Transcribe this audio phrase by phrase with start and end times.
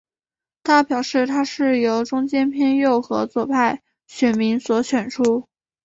[0.63, 5.47] 他表示他是由中间偏右和左派选民所选出。